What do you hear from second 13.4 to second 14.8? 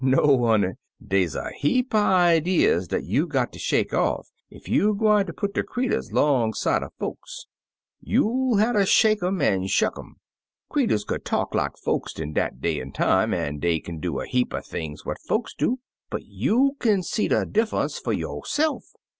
dey kin do a heap er